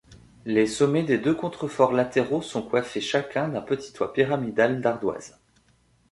[0.47, 5.39] Les sommets des deux contreforts latéraux sont coiffés chacun d'un petit toit pyramidal d'ardoise.